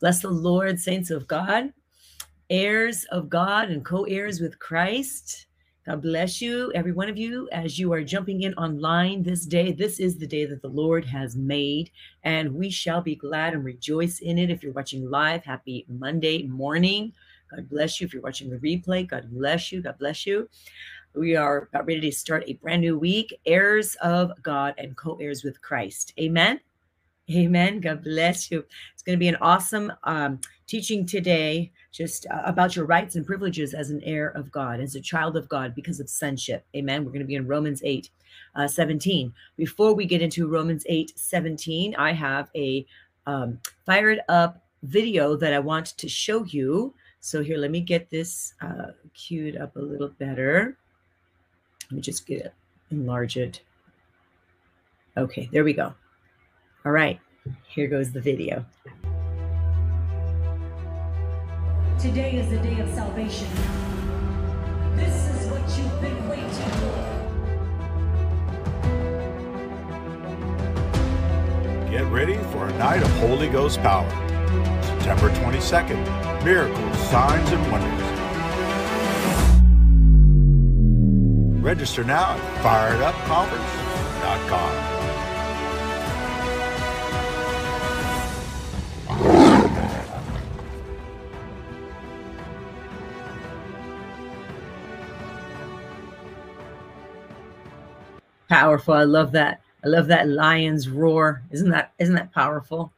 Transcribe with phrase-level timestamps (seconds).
[0.00, 1.72] Bless the Lord, saints of God,
[2.50, 5.46] heirs of God, and co heirs with Christ.
[5.86, 9.72] God bless you, every one of you, as you are jumping in online this day.
[9.72, 11.90] This is the day that the Lord has made,
[12.24, 14.50] and we shall be glad and rejoice in it.
[14.50, 17.12] If you're watching live, happy Monday morning.
[17.54, 18.06] God bless you.
[18.06, 19.80] If you're watching the replay, God bless you.
[19.80, 20.48] God bless you.
[21.14, 25.16] We are about ready to start a brand new week, heirs of God and co
[25.16, 26.12] heirs with Christ.
[26.20, 26.60] Amen.
[27.28, 27.80] Amen.
[27.80, 28.64] God bless you.
[28.94, 33.26] It's going to be an awesome um, teaching today, just uh, about your rights and
[33.26, 36.64] privileges as an heir of God, as a child of God, because of sonship.
[36.76, 37.04] Amen.
[37.04, 38.10] We're going to be in Romans 8
[38.54, 39.32] uh, 17.
[39.56, 42.86] Before we get into Romans 8 17, I have a
[43.26, 46.94] um, fired up video that I want to show you.
[47.18, 50.76] So, here, let me get this uh, queued up a little better.
[51.90, 52.54] Let me just get it,
[52.92, 53.62] enlarge it.
[55.16, 55.92] Okay, there we go.
[56.86, 57.18] All right,
[57.66, 58.64] here goes the video.
[61.98, 63.48] Today is the day of salvation.
[64.94, 66.70] This is what you've been waiting for.
[71.90, 74.08] Get ready for a night of Holy Ghost power.
[74.84, 78.02] September 22nd, miracles, signs, and wonders.
[81.64, 84.95] Register now at firedupconference.com.
[98.56, 98.94] Powerful.
[98.94, 99.60] I love that.
[99.84, 101.42] I love that lion's roar.
[101.50, 102.90] Isn't that isn't that powerful?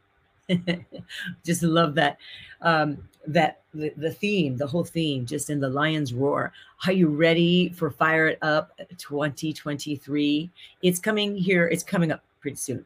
[1.43, 2.17] just love that
[2.61, 6.53] um that the, the theme, the whole theme, just in the lion's roar.
[6.87, 10.49] Are you ready for Fired Up 2023?
[10.81, 12.85] It's coming here, it's coming up pretty soon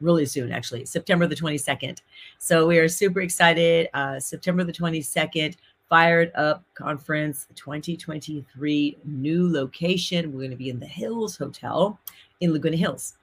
[0.00, 1.98] really soon, actually, September the 22nd.
[2.38, 3.88] So we are super excited.
[3.94, 5.56] Uh, September the 22nd,
[5.94, 10.32] Fired Up Conference 2023, new location.
[10.32, 11.96] We're going to be in the Hills Hotel
[12.40, 13.14] in Laguna Hills.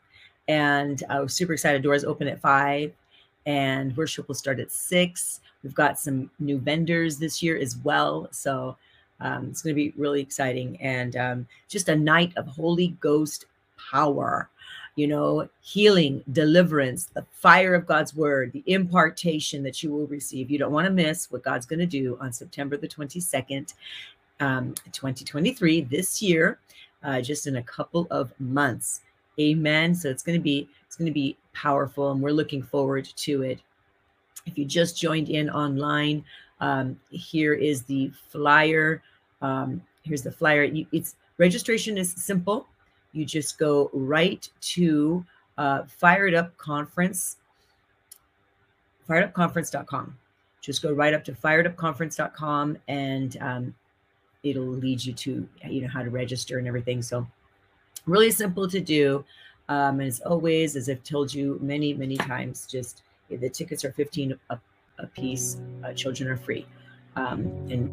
[0.48, 1.84] And I was super excited.
[1.84, 2.94] Doors open at five
[3.46, 5.42] and worship will start at six.
[5.64, 8.30] We've got some new vendors this year as well.
[8.32, 8.78] So
[9.20, 13.48] um, it's going to be really exciting and um, just a night of Holy Ghost
[13.92, 14.50] power
[14.96, 20.52] you know, healing, deliverance, the fire of God's word, the impartation that you will receive.
[20.52, 23.74] You don't want to miss what God's going to do on September the 22nd,
[24.40, 26.60] um, 2023, this year,
[27.04, 29.02] uh, just in a couple of months.
[29.40, 29.96] Amen.
[29.96, 33.44] So it's going to be it's going to be powerful, and we're looking forward to
[33.44, 33.60] it.
[34.46, 36.26] If you just joined in online,
[36.60, 39.02] um, here is the flyer.
[39.42, 40.70] Um, here's the flyer.
[40.92, 42.68] It's registration is simple
[43.14, 45.26] you just go right to
[45.58, 47.38] uh, Fired Up Conference,
[49.10, 50.18] firedupconference.com.
[50.62, 53.76] Just go right up to firedupconference.com and um,
[54.44, 57.02] it'll lead you to you know how to register and everything.
[57.02, 57.28] So
[58.06, 59.26] really simple to do.
[59.70, 64.38] Um, as always, as I've told you many, many times, just the tickets are 15
[64.50, 64.60] a,
[65.00, 65.58] a piece.
[65.84, 66.66] Uh, children are free.
[67.16, 67.90] Um, and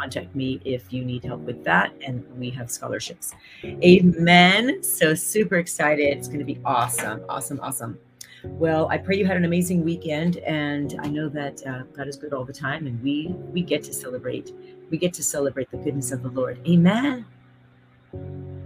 [0.00, 1.92] contact me if you need help with that.
[2.04, 3.34] And we have scholarships.
[3.64, 4.82] Amen.
[4.82, 6.16] So super excited.
[6.16, 7.22] It's going to be awesome.
[7.28, 7.60] Awesome.
[7.60, 7.98] Awesome.
[8.44, 12.16] Well, I pray you had an amazing weekend, and I know that uh, God is
[12.16, 14.54] good all the time, and we we get to celebrate.
[14.90, 16.58] We get to celebrate the goodness of the Lord.
[16.66, 17.26] Amen.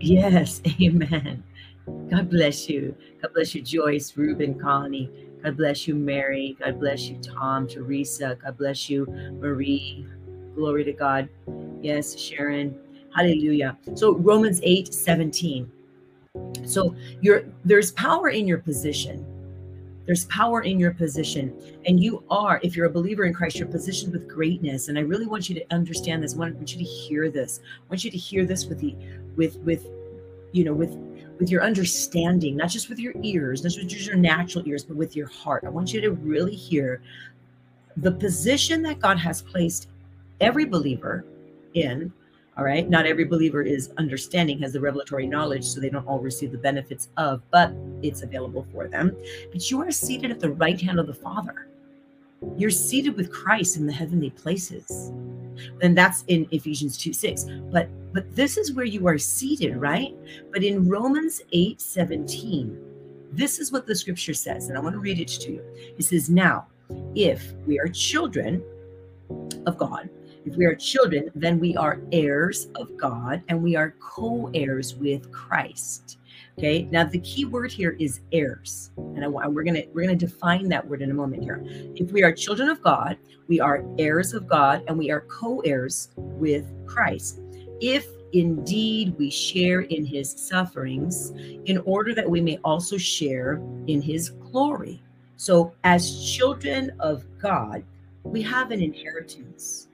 [0.00, 1.42] Yes, Amen.
[2.08, 2.96] God bless you.
[3.20, 5.10] God bless you, Joyce, Ruben, Connie.
[5.42, 6.56] God bless you, Mary.
[6.60, 8.38] God bless you, Tom, Teresa.
[8.42, 9.06] God bless you,
[9.40, 10.06] Marie,
[10.54, 11.28] Glory to God.
[11.82, 12.78] Yes, Sharon.
[13.14, 13.76] Hallelujah.
[13.94, 15.70] So Romans 8 17.
[16.64, 19.24] So you're there's power in your position.
[20.06, 21.54] There's power in your position.
[21.86, 24.88] And you are, if you're a believer in Christ, you're positioned with greatness.
[24.88, 26.34] And I really want you to understand this.
[26.34, 27.60] I want you to hear this.
[27.64, 28.94] I want you to hear this with the
[29.36, 29.86] with with
[30.52, 30.96] you know with
[31.38, 35.16] with your understanding, not just with your ears, not just your natural ears, but with
[35.16, 35.64] your heart.
[35.64, 37.00] I want you to really hear
[37.96, 39.88] the position that God has placed
[40.40, 41.24] every believer
[41.74, 42.12] in
[42.56, 42.88] all right?
[42.88, 46.58] Not every believer is understanding has the revelatory knowledge so they don't all receive the
[46.58, 47.72] benefits of but
[48.02, 49.16] it's available for them.
[49.50, 51.68] But you are seated at the right hand of the father.
[52.56, 55.12] You're seated with christ in the heavenly places.
[55.82, 60.14] And that's in ephesians 2 6 but but this is where you are seated right?
[60.52, 62.80] But in romans 8 17
[63.32, 65.62] this is what the scripture says and i want to read it to you.
[65.98, 66.66] It says now
[67.16, 68.62] if we are children
[69.66, 70.10] of god
[70.44, 74.94] if we are children, then we are heirs of God and we are co heirs
[74.96, 76.18] with Christ.
[76.58, 76.88] Okay.
[76.90, 80.86] Now the key word here is heirs, and I, we're gonna we're gonna define that
[80.86, 81.64] word in a moment here.
[81.96, 83.16] If we are children of God,
[83.48, 87.40] we are heirs of God, and we are co-heirs with Christ.
[87.80, 91.32] If indeed we share in His sufferings,
[91.66, 95.02] in order that we may also share in His glory.
[95.36, 97.84] So, as children of God,
[98.24, 99.88] we have an inheritance.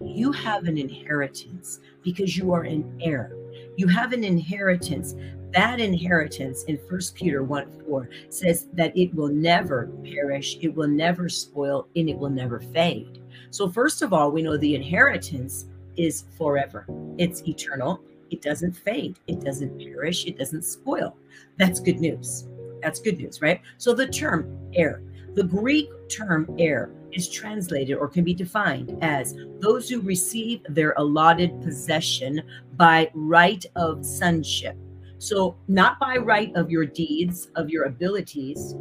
[0.00, 3.36] You have an inheritance because you are an heir.
[3.76, 5.14] You have an inheritance
[5.52, 10.88] that inheritance in First Peter 1 4 says that it will never perish, it will
[10.88, 13.20] never spoil, and it will never fade.
[13.50, 15.66] So, first of all, we know the inheritance
[15.96, 16.86] is forever,
[17.18, 18.00] it's eternal,
[18.30, 21.16] it doesn't fade, it doesn't perish, it doesn't spoil.
[21.56, 22.46] That's good news.
[22.80, 23.60] That's good news, right?
[23.76, 25.02] So, the term heir,
[25.34, 30.94] the Greek term heir is translated or can be defined as those who receive their
[30.96, 32.42] allotted possession
[32.76, 34.76] by right of sonship
[35.20, 38.74] so, not by right of your deeds, of your abilities,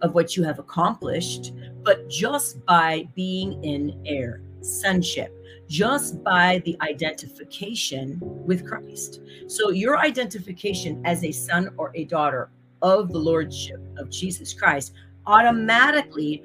[0.00, 1.52] of what you have accomplished,
[1.82, 5.34] but just by being in heir, sonship,
[5.68, 9.20] just by the identification with Christ.
[9.48, 14.92] So, your identification as a son or a daughter of the Lordship of Jesus Christ
[15.26, 16.44] automatically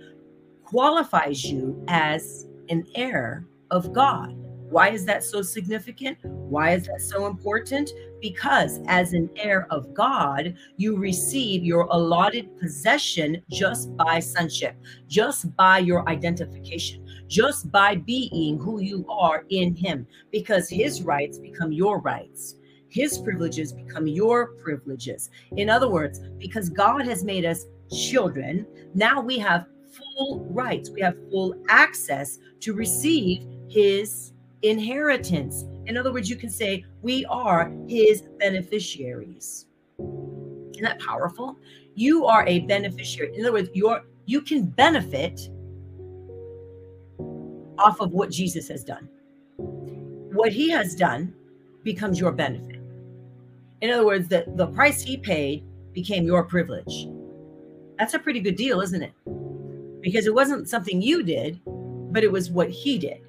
[0.71, 4.33] qualifies you as an heir of God.
[4.69, 6.17] Why is that so significant?
[6.23, 7.91] Why is that so important?
[8.21, 14.77] Because as an heir of God, you receive your allotted possession just by sonship,
[15.09, 21.37] just by your identification, just by being who you are in Him, because His rights
[21.37, 22.55] become your rights.
[22.87, 25.29] His privileges become your privileges.
[25.57, 31.01] In other words, because God has made us children, now we have full rights, we
[31.01, 35.65] have full access to receive His inheritance.
[35.85, 39.65] In other words, you can say, We are his beneficiaries.
[39.99, 41.57] Isn't that powerful?
[41.95, 43.35] You are a beneficiary.
[43.35, 45.49] In other words, you're you can benefit
[47.77, 49.09] off of what Jesus has done.
[49.57, 51.33] What he has done
[51.83, 52.79] becomes your benefit.
[53.81, 57.07] In other words, the, the price he paid became your privilege.
[57.97, 59.13] That's a pretty good deal, isn't it?
[60.01, 63.21] Because it wasn't something you did, but it was what he did.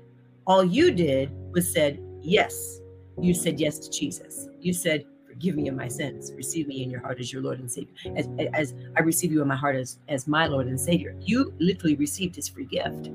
[0.47, 2.81] All you did was said, Yes.
[3.21, 4.49] You said yes to Jesus.
[4.61, 6.33] You said, Forgive me of my sins.
[6.35, 7.93] Receive me in your heart as your Lord and Savior.
[8.17, 11.17] As, as I receive you in my heart as, as my Lord and Savior.
[11.21, 13.11] You literally received his free gift.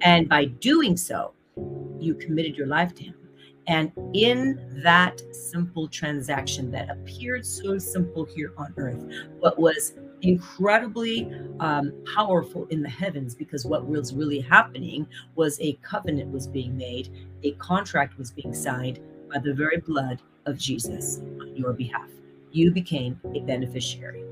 [0.00, 1.32] And by doing so,
[1.98, 3.14] you committed your life to him.
[3.66, 9.02] And in that simple transaction that appeared so simple here on earth,
[9.40, 11.30] but was incredibly
[11.60, 16.76] um, powerful in the heavens because what was really happening was a covenant was being
[16.76, 17.10] made,
[17.42, 19.00] a contract was being signed
[19.32, 22.08] by the very blood of Jesus on your behalf.
[22.50, 24.24] You became a beneficiary.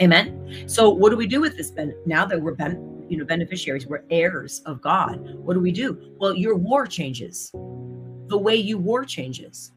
[0.00, 0.64] Amen.
[0.66, 1.70] So what do we do with this?
[1.70, 5.34] Ben- now that we're ben- you know beneficiaries, we're heirs of God.
[5.36, 6.14] What do we do?
[6.18, 7.50] Well, your war changes.
[8.26, 9.72] The way you war changes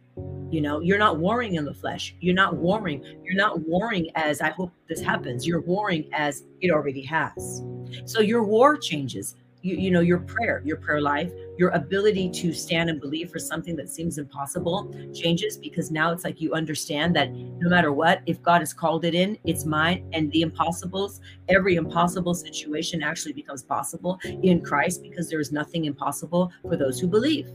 [0.51, 2.15] you know, you're not warring in the flesh.
[2.19, 3.03] You're not warring.
[3.23, 5.45] You're not warring as I hope this happens.
[5.45, 7.63] You're warring as it already has.
[8.05, 9.35] So your war changes.
[9.61, 13.39] You, you know, your prayer, your prayer life, your ability to stand and believe for
[13.39, 18.21] something that seems impossible changes because now it's like you understand that no matter what,
[18.25, 20.09] if God has called it in, it's mine.
[20.13, 25.83] And the impossibles, every impossible situation actually becomes possible in Christ because there is nothing
[25.85, 27.51] impossible for those who believe.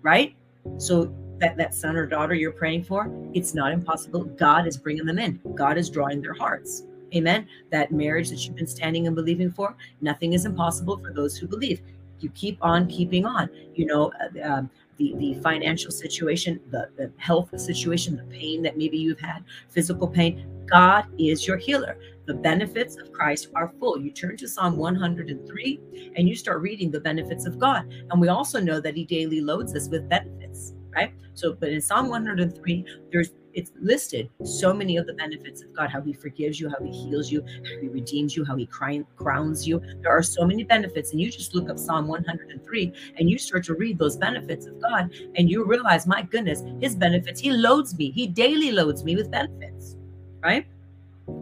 [0.00, 0.34] Right?
[0.78, 4.24] So that that son or daughter you're praying for it's not impossible.
[4.24, 5.40] God is bringing them in.
[5.54, 6.84] God is drawing their hearts.
[7.14, 7.48] Amen?
[7.70, 11.48] That marriage that you've been standing and believing for nothing is impossible for those who
[11.48, 11.80] believe.
[12.20, 13.48] You keep on keeping on.
[13.74, 18.76] You know uh, um, the, the financial situation the, the health situation the pain that
[18.76, 20.46] maybe you've had physical pain.
[20.66, 21.98] God is your healer.
[22.26, 24.00] The benefits of Christ are full.
[24.00, 27.92] You turn to Psalm 103 and you start reading the benefits of God.
[28.10, 31.12] And we also know that He daily loads us with benefits right?
[31.34, 35.90] So, but in Psalm 103, there's it's listed so many of the benefits of God,
[35.90, 39.66] how he forgives you, how he heals you, how he redeems you, how he crowns
[39.66, 39.80] you.
[40.02, 41.12] There are so many benefits.
[41.12, 44.80] And you just look up Psalm 103 and you start to read those benefits of
[44.80, 48.10] God and you realize, my goodness, his benefits, he loads me.
[48.10, 49.96] He daily loads me with benefits,
[50.42, 50.66] right?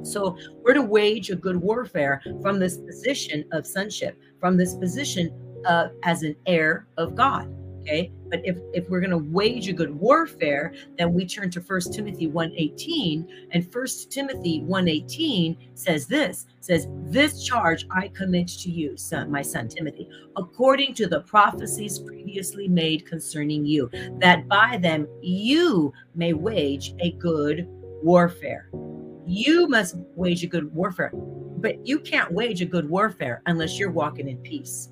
[0.03, 5.31] So we're to wage a good warfare from this position of sonship, from this position
[5.67, 7.55] uh, as an heir of God.
[7.81, 11.61] Okay But if, if we're going to wage a good warfare, then we turn to
[11.61, 18.71] First Timothy 1:18, and First Timothy 1:18 says this, says, "This charge I commit to
[18.71, 24.79] you, son, my son Timothy, according to the prophecies previously made concerning you, that by
[24.81, 27.67] them you may wage a good
[28.03, 28.71] warfare."
[29.27, 33.91] You must wage a good warfare, but you can't wage a good warfare unless you're
[33.91, 34.89] walking in peace.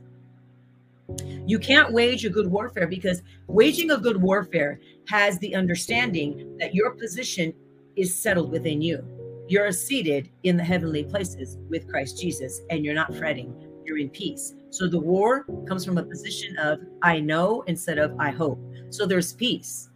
[1.47, 6.75] You can't wage a good warfare because waging a good warfare has the understanding that
[6.75, 7.55] your position
[7.97, 9.05] is settled within you.
[9.49, 13.55] You're seated in the heavenly places with Christ Jesus and you're not fretting.
[13.85, 14.55] You're in peace.
[14.71, 18.59] So the war comes from a position of I know instead of I hope.
[18.91, 19.91] So there's peace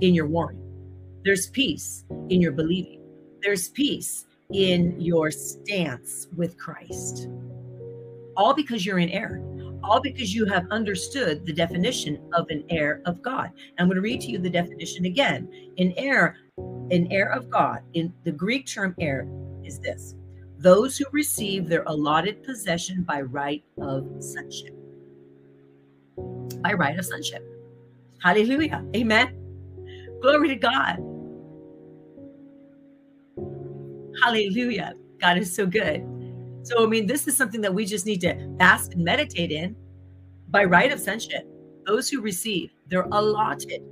[0.00, 0.62] in your warring.
[1.24, 3.02] There's peace in your believing.
[3.42, 7.28] There's peace in your stance with Christ.
[8.36, 9.42] All because you're in heir
[9.82, 13.50] all because you have understood the definition of an heir of God.
[13.78, 15.48] I'm going to read to you the definition again.
[15.78, 19.26] An heir, an heir of God, in the Greek term heir
[19.64, 20.14] is this
[20.58, 24.74] those who receive their allotted possession by right of sonship.
[26.62, 27.42] By right of sonship.
[28.22, 28.84] Hallelujah.
[28.94, 29.34] Amen.
[30.20, 30.98] Glory to God.
[34.22, 34.92] Hallelujah.
[35.18, 36.19] God is so good.
[36.62, 39.76] So, I mean, this is something that we just need to bask and meditate in
[40.48, 41.46] by right of sonship.
[41.86, 43.82] Those who receive, they're allotted,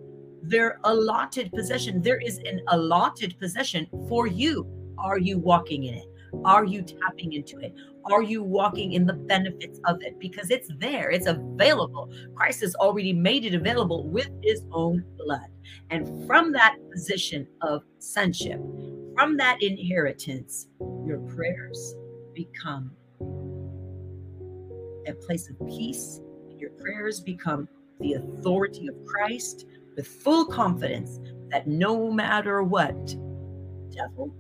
[0.43, 2.03] their allotted possession.
[2.03, 4.67] There is an allotted possession for you.
[4.99, 6.07] Are you walking in it?
[6.45, 7.75] Are you tapping into it?
[8.05, 10.19] Are you walking in the benefits of it?
[10.19, 12.11] Because it's there, it's available.
[12.35, 15.49] Christ has already made it available with his own blood.
[15.91, 18.61] And from that position of sonship,
[19.15, 20.69] from that inheritance,
[21.07, 21.95] your prayers,
[22.39, 22.93] become
[25.07, 26.21] a place of peace.
[26.51, 27.69] And your prayers become
[28.01, 29.67] the authority of Christ
[29.97, 31.19] with full confidence
[31.51, 33.17] that no matter what,
[33.91, 34.33] devil,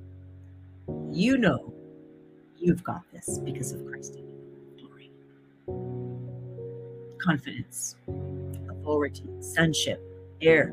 [1.11, 1.75] you know
[2.57, 4.21] you've got this because of Christ.
[4.79, 5.11] Glory.
[7.21, 7.97] Confidence,
[8.71, 10.01] authority, sonship,
[10.41, 10.73] heir,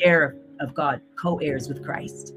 [0.00, 2.34] heir of God, co heirs with Christ.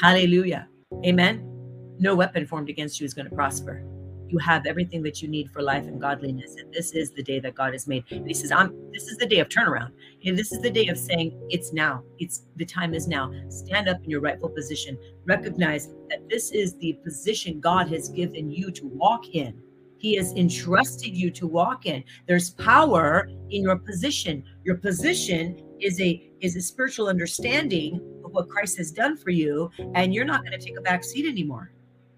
[0.00, 0.68] Hallelujah.
[1.06, 1.53] Amen.
[1.98, 3.84] No weapon formed against you is going to prosper.
[4.28, 6.56] You have everything that you need for life and godliness.
[6.56, 8.04] And this is the day that God has made.
[8.10, 9.92] And he says, I'm this is the day of turnaround.
[10.24, 12.02] And this is the day of saying, It's now.
[12.18, 13.32] It's the time is now.
[13.48, 14.98] Stand up in your rightful position.
[15.24, 19.60] Recognize that this is the position God has given you to walk in.
[19.98, 22.02] He has entrusted you to walk in.
[22.26, 24.42] There's power in your position.
[24.64, 29.70] Your position is a is a spiritual understanding of what Christ has done for you,
[29.94, 31.70] and you're not going to take a back seat anymore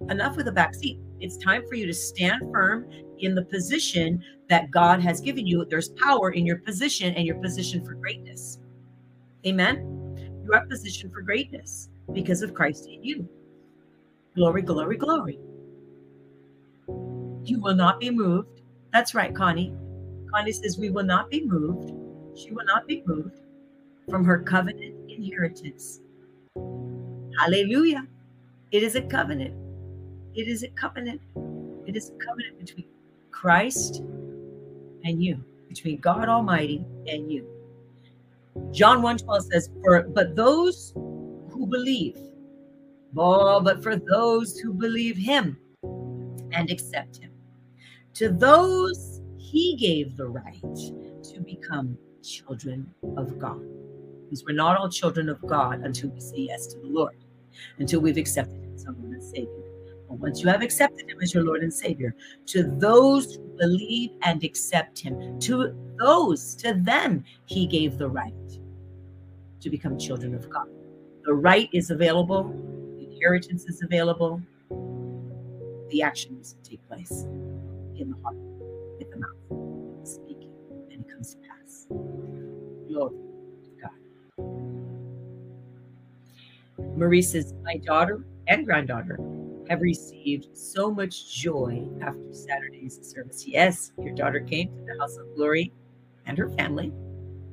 [0.08, 0.98] enough with a back seat.
[1.20, 5.64] It's time for you to stand firm in the position that God has given you.
[5.64, 8.58] There's power in your position and your position for greatness.
[9.46, 10.42] Amen.
[10.44, 13.28] You are positioned for greatness because of Christ in you.
[14.34, 15.38] Glory, glory, glory.
[17.44, 18.60] You will not be moved.
[18.92, 19.74] That's right, Connie.
[20.32, 21.92] Connie says, We will not be moved.
[22.38, 23.40] She will not be moved
[24.08, 26.00] from her covenant inheritance.
[27.38, 28.06] Hallelujah.
[28.72, 29.54] It is a covenant.
[30.36, 31.22] It is a covenant.
[31.86, 32.84] It is a covenant between
[33.30, 34.02] Christ
[35.02, 37.48] and you, between God Almighty and you.
[38.70, 42.18] John 1:12 says, For but those who believe,
[43.16, 45.58] oh, but for those who believe him
[46.52, 47.32] and accept him,
[48.12, 53.62] to those he gave the right to become children of God.
[54.24, 57.16] Because we're not all children of God until we say yes to the Lord,
[57.78, 59.22] until we've accepted him as our Lord
[60.08, 60.52] Savior once you mm.
[60.52, 62.14] have accepted him as your Lord and Savior,
[62.46, 68.32] to those who believe and accept him, to those, to them, he gave the right
[69.60, 70.68] to become children of God.
[71.24, 72.44] The right is available,
[72.98, 74.40] the inheritance is available,
[75.90, 77.26] the actions take place
[77.96, 78.36] in the heart,
[78.98, 80.52] with the mouth, speaking,
[80.92, 81.86] and it comes to pass.
[82.88, 83.16] Glory
[83.64, 83.90] to God.
[86.96, 89.18] Marie says, My daughter and granddaughter
[89.68, 93.46] have received so much joy after Saturday's service.
[93.46, 95.72] Yes, your daughter came to the house of glory
[96.26, 96.92] and her family.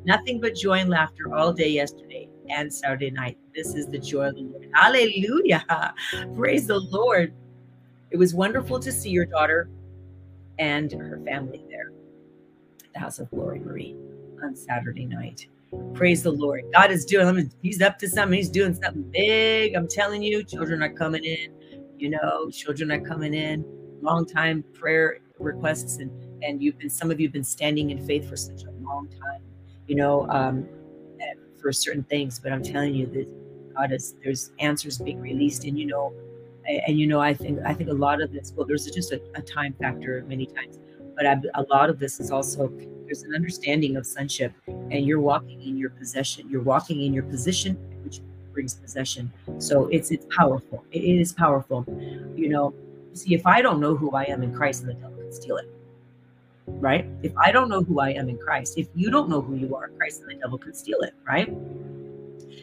[0.06, 3.38] Nothing but joy and laughter all day yesterday and Saturday night.
[3.56, 4.70] This is the joy of the Lord.
[4.74, 5.64] Hallelujah.
[6.36, 7.34] Praise the Lord.
[8.12, 9.70] It was wonderful to see your daughter
[10.60, 11.92] and her family there
[12.86, 13.96] at the house of glory, Marie,
[14.44, 15.48] on Saturday night.
[15.96, 16.64] Praise the Lord.
[16.74, 18.38] God is doing, he's up to something.
[18.38, 19.74] He's doing something big.
[19.74, 21.52] I'm telling you, children are coming in
[22.04, 23.64] you know, children are coming in,
[24.02, 26.12] long time prayer requests, and
[26.44, 29.08] and you've been some of you have been standing in faith for such a long
[29.08, 29.42] time.
[29.88, 30.68] you know, um,
[31.62, 32.40] for certain things.
[32.40, 36.14] But I'm telling you that God is there's answers being released, and you know,
[36.68, 38.52] and, you know, I think I think a lot of this.
[38.54, 40.80] Well, there's just a, a time factor many times,
[41.16, 42.68] but I, a lot of this is also
[43.06, 46.50] there's an understanding of sonship, and you're walking in your possession.
[46.50, 47.78] You're walking in your position,
[48.54, 49.32] brings possession.
[49.58, 50.84] So it's it's powerful.
[50.92, 51.86] It is powerful.
[52.36, 52.74] You know,
[53.14, 55.58] see, if I don't know who I am in Christ, and the devil can steal
[55.58, 55.70] it
[56.68, 57.06] right?
[57.22, 59.76] If I don't know who I am in Christ, if you don't know who you
[59.76, 61.54] are in Christ, then the devil can steal it, right?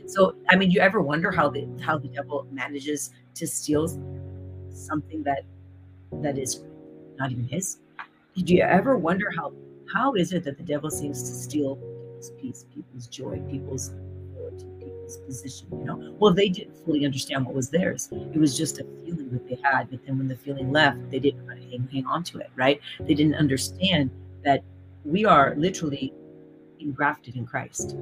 [0.06, 3.88] So, I mean, you ever wonder how the how the devil manages to steal
[4.70, 5.44] something that
[6.22, 6.62] that is
[7.18, 7.78] not even his?
[8.36, 9.52] Do you ever wonder how
[9.92, 13.92] how is it that the devil seems to steal people's peace, people's joy, people's
[15.18, 15.68] position?
[15.72, 18.08] You know, well, they didn't fully understand what was theirs.
[18.12, 21.18] It was just a feeling that they had, but then when the feeling left, they
[21.18, 22.80] didn't hang, hang on to it, right?
[23.00, 24.10] They didn't understand
[24.44, 24.62] that
[25.04, 26.12] we are literally
[26.78, 27.96] engrafted in Christ.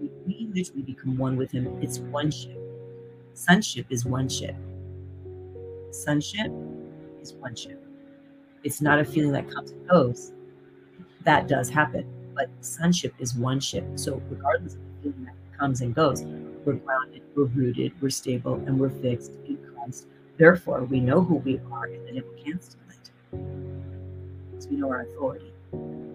[0.00, 1.78] We, we literally become one with Him.
[1.82, 2.58] It's one ship.
[3.34, 4.56] Sonship is one ship.
[5.90, 6.50] Sonship
[7.20, 7.82] is one ship.
[8.64, 10.32] It's not a feeling that comes and goes.
[11.24, 13.84] That does happen, but sonship is one ship.
[13.96, 16.22] So regardless of the feeling that comes and goes,
[16.66, 20.08] we're grounded, we're rooted, we're stable, and we're fixed in Christ.
[20.36, 23.10] Therefore, we know who we are, and the devil can't steal it.
[24.50, 25.52] Because we know our authority.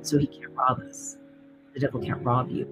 [0.02, 1.18] So he can't rob us.
[1.74, 2.68] The devil can't rob you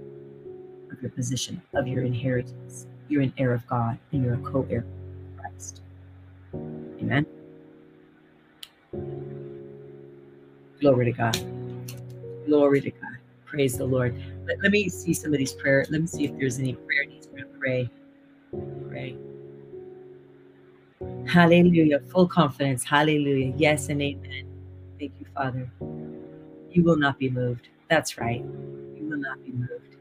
[0.91, 2.85] of your position, of your inheritance.
[3.07, 5.81] You're an heir of God, and you're a co heir of Christ.
[6.53, 7.25] Amen.
[10.81, 11.37] Glory to God.
[12.45, 13.17] Glory to God.
[13.45, 14.21] Praise the Lord.
[14.49, 15.85] Let, let me see somebody's prayer.
[15.89, 17.89] Let me see if there's any prayer needs to pray.
[18.89, 19.15] Pray.
[21.27, 21.99] Hallelujah.
[22.11, 22.83] Full confidence.
[22.83, 23.53] Hallelujah.
[23.57, 24.45] Yes and amen.
[24.99, 25.71] Thank you, Father.
[26.71, 27.69] You will not be moved.
[27.89, 28.43] That's right.
[28.95, 29.97] You will not be moved.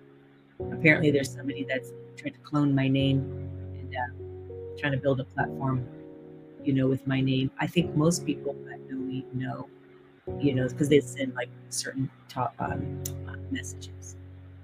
[0.72, 3.20] Apparently, there's somebody that's trying to clone my name
[3.78, 5.86] and uh, trying to build a platform,
[6.64, 7.50] you know, with my name.
[7.60, 9.68] I think most people that know me know,
[10.40, 13.02] you know, because they send like certain top um,
[13.50, 14.16] messages,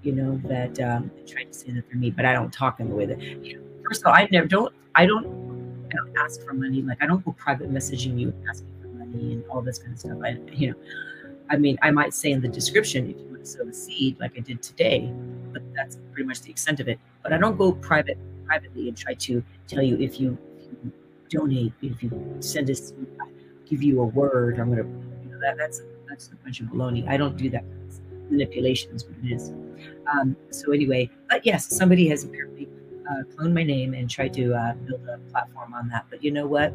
[0.05, 2.89] you know, that um, trying to say that they're me, but I don't talk in
[2.89, 5.25] the way that, you know, first of all, I never don't, I don't,
[5.91, 6.83] I don't ask for money.
[6.83, 9.99] Like I don't go private messaging you asking for money and all this kind of
[9.99, 10.17] stuff.
[10.23, 10.75] I, you know,
[11.49, 14.19] I mean, I might say in the description if you want to sow a seed,
[14.19, 15.11] like I did today,
[15.51, 16.99] but that's pretty much the extent of it.
[17.23, 20.91] But I don't go private privately and try to tell you if you, if you
[21.29, 22.93] donate, if you send us,
[23.67, 27.07] give you a word, I'm gonna, you know, that that's that's a bunch of baloney.
[27.07, 27.63] I don't do that.
[28.29, 29.53] Manipulation is what it is.
[30.11, 32.67] Um, so anyway, but yes, somebody has apparently
[33.09, 36.05] uh, cloned my name and tried to uh, build a platform on that.
[36.09, 36.73] But you know what?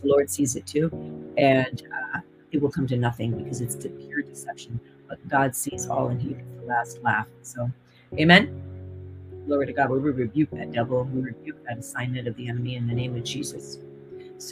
[0.00, 0.90] The Lord sees it too,
[1.36, 1.82] and
[2.14, 2.20] uh,
[2.52, 4.80] it will come to nothing because it's pure deception.
[5.08, 7.26] But God sees all and He gets the last laugh.
[7.42, 7.70] So,
[8.18, 8.62] Amen.
[9.46, 9.90] Glory to God.
[9.90, 11.04] We rebuke that devil.
[11.04, 13.78] We rebuke that assignment of the enemy in the name of Jesus.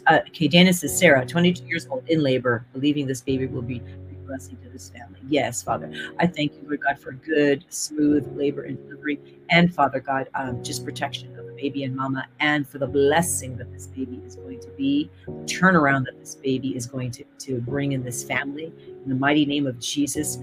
[0.07, 3.81] Uh, okay, Janice is Sarah, 22 years old, in labor, believing this baby will be
[4.27, 5.19] blessing to this family.
[5.29, 5.91] Yes, Father.
[6.19, 10.63] I thank you, Lord God, for good, smooth labor and delivery, and Father God, um,
[10.63, 14.37] just protection of the baby and mama, and for the blessing that this baby is
[14.37, 18.25] going to be, the turnaround that this baby is going to, to bring in this
[18.25, 18.73] family.
[19.05, 20.39] In the mighty name of Jesus.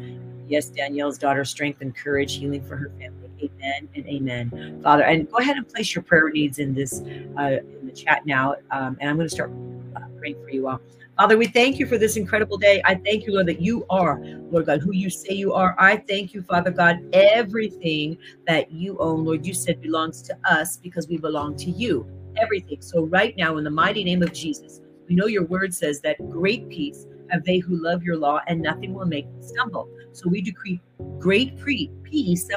[0.48, 3.23] Yes, Danielle's daughter, strength and courage, healing for her family.
[3.44, 5.04] Amen and amen, Father.
[5.04, 7.02] And go ahead and place your prayer needs in this
[7.38, 9.52] uh, in the chat now, um, and I'm going to start
[9.96, 10.80] uh, praying for you all.
[11.18, 12.82] Father, we thank you for this incredible day.
[12.86, 15.76] I thank you, Lord, that you are, Lord God, who you say you are.
[15.78, 20.78] I thank you, Father God, everything that you own, Lord, you said belongs to us
[20.78, 22.08] because we belong to you.
[22.42, 22.82] Everything.
[22.82, 26.18] So, right now, in the mighty name of Jesus, we know your word says that
[26.32, 29.88] great peace have they who love your law, and nothing will make them stumble.
[30.14, 30.82] So, we decree
[31.20, 31.58] great
[32.04, 32.48] peace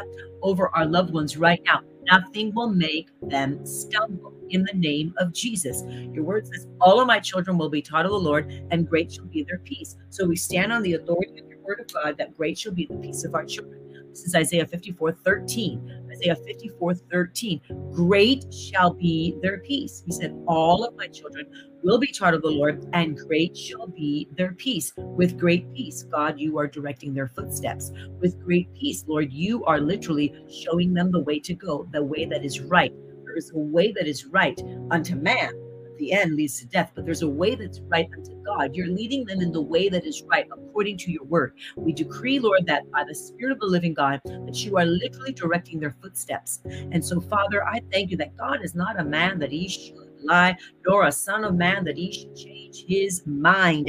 [0.42, 1.80] over our loved ones right now.
[2.10, 5.82] Nothing will make them stumble in the name of Jesus.
[6.12, 9.12] Your word says, All of my children will be taught of the Lord, and great
[9.12, 9.96] shall be their peace.
[10.10, 12.86] So we stand on the authority of your word of God that great shall be
[12.86, 13.80] the peace of our children.
[14.10, 15.95] This is Isaiah 54 13.
[16.16, 17.61] Isaiah 54 13.
[17.92, 20.02] Great shall be their peace.
[20.07, 21.46] He said, All of my children
[21.83, 24.92] will be taught of the Lord, and great shall be their peace.
[24.96, 27.92] With great peace, God, you are directing their footsteps.
[28.20, 32.24] With great peace, Lord, you are literally showing them the way to go, the way
[32.24, 32.92] that is right.
[33.24, 35.50] There is a way that is right unto man
[35.98, 38.74] the end leads to death, but there's a way that's right unto God.
[38.74, 41.54] You're leading them in the way that is right according to your word.
[41.76, 45.32] We decree, Lord, that by the Spirit of the living God, that you are literally
[45.32, 46.61] directing their footsteps.
[46.64, 49.94] And so, Father, I thank you that God is not a man that he should
[50.22, 50.56] lie,
[50.87, 53.88] nor a son of man that he should change his mind.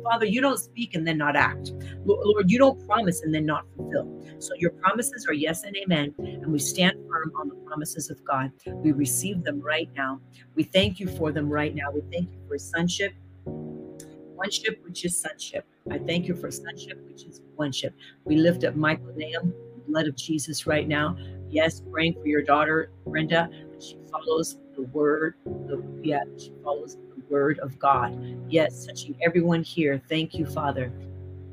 [0.00, 1.72] He Father, you don't speak and then not act.
[2.04, 4.08] Lord, you don't promise and then not fulfill.
[4.38, 6.14] So your promises are yes and amen.
[6.18, 8.50] And we stand firm on the promises of God.
[8.66, 10.20] We receive them right now.
[10.54, 11.90] We thank you for them right now.
[11.92, 13.12] We thank you for sonship,
[14.36, 15.66] oneship, which is sonship.
[15.90, 17.94] I thank you for sonship, which is oneship.
[18.24, 19.54] We lift up Michael Nahum,
[19.88, 21.16] blood of Jesus right now.
[21.48, 23.50] Yes, praying for your daughter, Brenda.
[23.80, 25.34] She follows the word.
[25.44, 26.96] The, yeah, she follows
[27.30, 28.16] word of God.
[28.48, 30.02] Yes, touching everyone here.
[30.08, 30.92] Thank you, Father.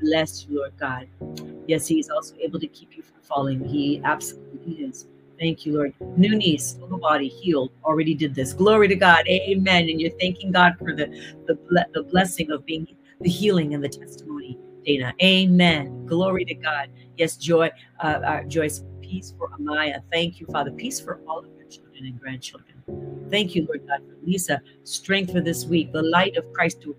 [0.02, 1.08] Bless you, Lord God.
[1.68, 3.63] Yes, He is also able to keep you from falling.
[3.63, 5.08] He absolutely is.
[5.40, 5.94] Thank you, Lord.
[6.18, 7.72] New knees, total body healed.
[7.84, 8.54] Already did this.
[8.54, 9.28] Glory to God.
[9.28, 9.90] Amen.
[9.90, 11.08] And you're thanking God for the
[11.46, 12.88] the, the blessing of being
[13.22, 14.58] the healing and the testimony.
[14.88, 15.13] Dana.
[15.21, 16.06] Amen.
[16.06, 16.89] Glory to God.
[17.17, 17.69] Yes, Joy,
[18.00, 20.02] uh, uh, Joyce, peace for Amaya.
[20.12, 20.71] Thank you, Father.
[20.71, 22.82] Peace for all of your children and grandchildren.
[23.30, 24.62] Thank you, Lord God, for Lisa.
[24.86, 25.91] Strength for this week.
[25.91, 26.95] The light of Christ to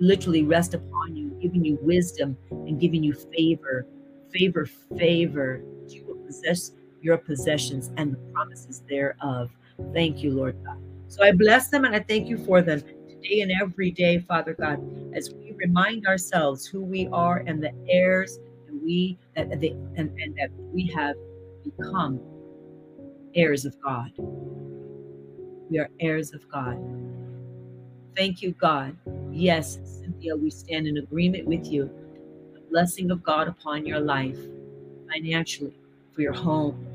[0.00, 3.86] literally rest upon you, giving you wisdom and giving you favor.
[4.30, 4.66] Favor,
[4.98, 5.62] favor.
[5.88, 9.50] You will possess your possessions and the promises thereof.
[9.94, 10.78] Thank you, Lord God.
[11.06, 12.82] So I bless them and I thank you for them
[13.22, 14.80] today and every day, Father God,
[15.14, 20.10] as we remind ourselves who we are and the heirs and we that they, and,
[20.18, 21.16] and that we have
[21.64, 22.20] become
[23.34, 24.10] heirs of God.
[25.70, 26.78] We are heirs of God.
[28.16, 28.96] Thank you, God.
[29.30, 31.90] Yes, Cynthia, we stand in agreement with you.
[32.54, 34.38] The blessing of God upon your life,
[35.08, 35.74] financially,
[36.12, 36.86] for your home,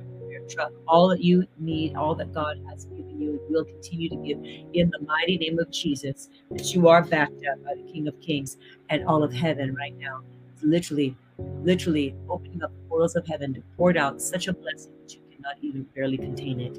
[0.50, 4.16] truck, all that you need, all that God has given you and will continue to
[4.18, 4.40] give
[4.74, 8.20] in the mighty name of Jesus, that you are backed up by the King of
[8.22, 8.58] Kings
[8.90, 10.22] and all of heaven right now.
[10.62, 11.16] Literally,
[11.64, 15.22] literally opening up the portals of heaven to pour out such a blessing that you
[15.36, 16.78] cannot even barely contain it.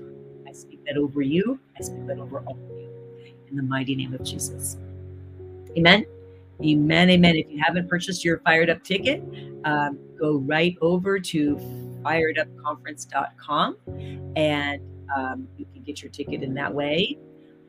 [0.48, 1.58] I speak that over you.
[1.78, 2.90] I speak that over all of you
[3.50, 4.76] in the mighty name of Jesus.
[5.76, 6.06] Amen.
[6.64, 7.10] Amen.
[7.10, 7.36] Amen.
[7.36, 9.22] If you haven't purchased your fired up ticket,
[9.64, 11.60] um, go right over to
[12.06, 13.76] firedupconference.com
[14.36, 14.80] and
[15.16, 17.18] um, you can get your ticket in that way.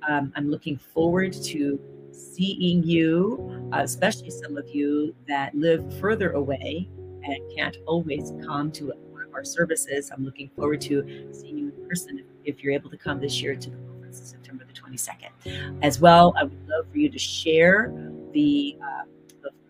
[0.08, 1.80] Um, I'm looking forward to
[2.12, 6.88] seeing you, uh, especially some of you that live further away
[7.23, 10.12] and can't always come to one of our services.
[10.12, 13.56] I'm looking forward to seeing you in person if, you're able to come this year
[13.56, 15.80] to the conference September the 22nd.
[15.84, 17.91] As well, I would love for you to share
[18.34, 19.04] the, uh,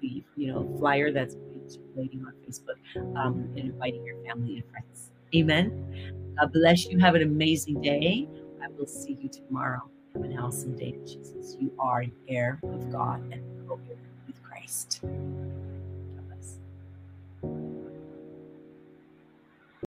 [0.02, 1.36] the you know flyer that's
[1.70, 2.78] circulating on Facebook
[3.18, 5.12] um, and inviting your family and friends.
[5.36, 6.34] Amen.
[6.40, 7.00] God bless you.
[7.00, 8.28] Have an amazing day.
[8.62, 9.90] I will see you tomorrow.
[10.14, 11.58] Have an awesome day, Jesus.
[11.60, 15.02] You are an heir of God and co-heir with Christ.